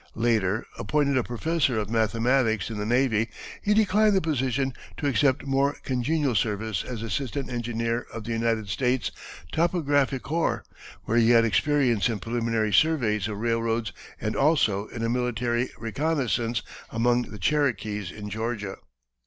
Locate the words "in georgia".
18.11-18.77